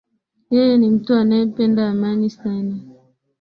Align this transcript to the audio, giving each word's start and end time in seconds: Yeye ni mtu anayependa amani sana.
Yeye 0.53 0.77
ni 0.77 0.89
mtu 0.89 1.13
anayependa 1.13 1.81
amani 1.89 2.29
sana. 2.29 2.75